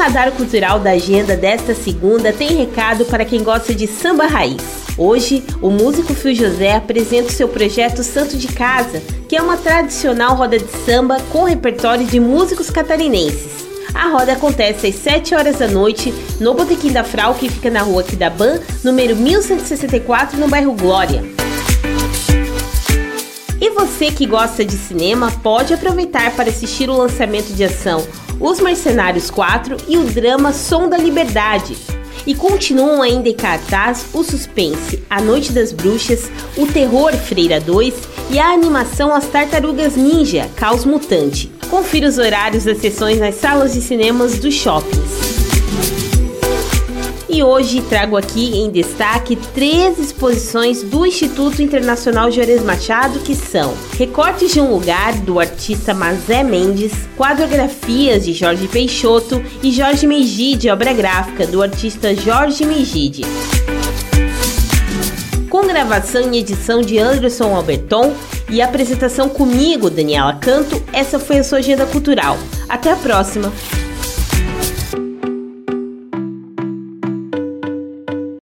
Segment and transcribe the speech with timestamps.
[0.00, 4.56] radar cultural da agenda desta segunda tem recado para quem gosta de samba raiz.
[4.96, 9.58] Hoje, o músico Fio José apresenta o seu projeto Santo de Casa, que é uma
[9.58, 13.68] tradicional roda de samba com repertório de músicos catarinenses.
[13.92, 17.82] A roda acontece às 7 horas da noite no Botequim da Frau, que fica na
[17.82, 21.39] rua Quidaban, número 1164, no bairro Glória.
[23.80, 28.06] Você que gosta de cinema pode aproveitar para assistir o lançamento de ação
[28.38, 31.78] Os Mercenários 4 e o drama Som da Liberdade.
[32.26, 37.94] E continuam ainda em cartaz o suspense A Noite das Bruxas, o terror Freira 2
[38.30, 41.50] e a animação As Tartarugas Ninja Caos Mutante.
[41.70, 45.99] Confira os horários das sessões nas salas de cinemas dos shoppings.
[47.32, 53.72] E hoje trago aqui em destaque três exposições do Instituto Internacional Juarez Machado, que são
[53.96, 60.70] Recortes de um Lugar, do artista Mazé Mendes, Quadrografias de Jorge Peixoto e Jorge Megide,
[60.70, 63.22] obra gráfica do artista Jorge Megide.
[65.48, 68.12] Com gravação e edição de Anderson Alberton
[68.48, 72.36] e apresentação comigo, Daniela Canto, essa foi a sua agenda cultural.
[72.68, 73.52] Até a próxima!